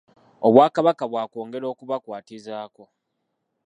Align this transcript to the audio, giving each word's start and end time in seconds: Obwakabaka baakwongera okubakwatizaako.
Obwakabaka 0.47 1.03
baakwongera 1.13 1.65
okubakwatizaako. 1.73 2.83